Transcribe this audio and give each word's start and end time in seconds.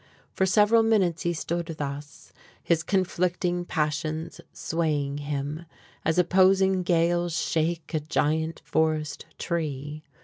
For 0.33 0.47
several 0.47 0.81
minutes 0.81 1.21
he 1.21 1.33
stood 1.33 1.67
thus, 1.77 2.33
his 2.63 2.81
conflicting 2.81 3.65
passions 3.65 4.41
swaying 4.51 5.19
him, 5.19 5.67
as 6.03 6.17
opposing 6.17 6.81
gales 6.81 7.37
shake 7.39 7.93
a 7.93 7.99
giant 7.99 8.63
forest 8.65 9.27
tree. 9.37 10.01